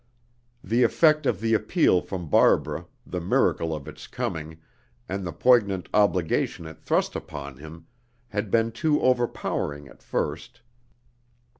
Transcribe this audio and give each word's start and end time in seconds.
The 0.63 0.81
effect 0.81 1.27
of 1.27 1.39
the 1.41 1.53
appeal 1.53 2.01
from 2.01 2.27
Barbara, 2.27 2.87
the 3.05 3.21
miracle 3.21 3.71
of 3.71 3.87
its 3.87 4.07
coming, 4.07 4.57
and 5.07 5.23
the 5.23 5.31
poignant 5.31 5.87
obligation 5.93 6.65
it 6.65 6.79
thrust 6.81 7.15
upon 7.15 7.57
him 7.57 7.85
had 8.29 8.49
been 8.49 8.71
too 8.71 8.99
overpowering 8.99 9.87
at 9.87 10.01
first. 10.01 10.61